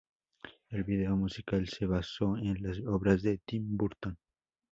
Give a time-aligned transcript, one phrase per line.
[0.71, 4.17] El video musical se basó en las obras de Tim Burton.